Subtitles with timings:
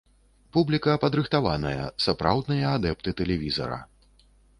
[0.55, 3.79] Публіка падрыхтаваная, сапраўдныя адэпты тэлевізара.